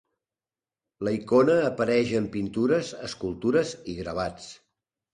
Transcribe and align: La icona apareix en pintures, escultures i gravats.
La 1.07 1.13
icona 1.17 1.59
apareix 1.67 2.15
en 2.23 2.31
pintures, 2.39 2.93
escultures 3.13 3.79
i 3.95 3.99
gravats. 4.03 4.53